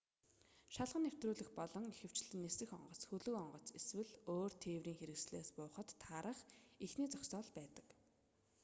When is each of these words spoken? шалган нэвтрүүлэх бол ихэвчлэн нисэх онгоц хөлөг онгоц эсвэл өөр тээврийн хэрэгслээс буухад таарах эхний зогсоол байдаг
шалган 0.73 1.03
нэвтрүүлэх 1.05 1.49
бол 1.59 1.73
ихэвчлэн 1.91 2.41
нисэх 2.43 2.69
онгоц 2.77 3.01
хөлөг 3.09 3.35
онгоц 3.43 3.67
эсвэл 3.79 4.11
өөр 4.35 4.51
тээврийн 4.63 4.99
хэрэгслээс 4.99 5.49
буухад 5.57 5.89
таарах 6.03 6.39
эхний 6.85 7.09
зогсоол 7.11 7.49
байдаг 7.59 7.87